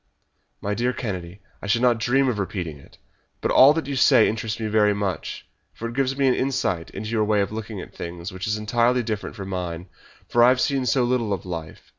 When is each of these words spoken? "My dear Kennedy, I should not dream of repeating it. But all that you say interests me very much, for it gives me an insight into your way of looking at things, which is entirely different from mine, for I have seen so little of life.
"My 0.61 0.73
dear 0.73 0.93
Kennedy, 0.93 1.41
I 1.61 1.67
should 1.67 1.83
not 1.83 1.99
dream 1.99 2.27
of 2.27 2.39
repeating 2.39 2.79
it. 2.79 2.97
But 3.39 3.51
all 3.51 3.71
that 3.73 3.85
you 3.85 3.95
say 3.95 4.27
interests 4.27 4.59
me 4.59 4.65
very 4.65 4.95
much, 4.95 5.47
for 5.73 5.87
it 5.87 5.93
gives 5.93 6.17
me 6.17 6.25
an 6.25 6.33
insight 6.33 6.89
into 6.89 7.11
your 7.11 7.23
way 7.23 7.39
of 7.41 7.51
looking 7.51 7.79
at 7.81 7.93
things, 7.93 8.31
which 8.31 8.47
is 8.47 8.57
entirely 8.57 9.03
different 9.03 9.35
from 9.35 9.49
mine, 9.49 9.89
for 10.27 10.43
I 10.43 10.49
have 10.49 10.59
seen 10.59 10.87
so 10.87 11.03
little 11.03 11.31
of 11.33 11.45
life. 11.45 11.81